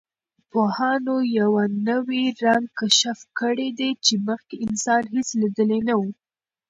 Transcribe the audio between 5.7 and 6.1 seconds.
نه و.